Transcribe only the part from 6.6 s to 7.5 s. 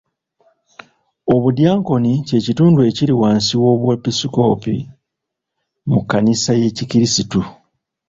y'ekikiristu.